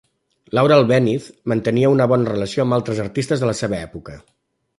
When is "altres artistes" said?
2.79-3.45